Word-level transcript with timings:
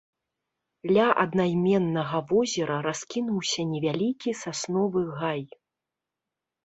Ля 0.95 1.07
аднайменнага 1.23 2.21
возера 2.33 2.77
раскінуўся 2.87 3.61
невялікі 3.75 4.37
сасновы 4.43 5.01
гай. 5.21 5.41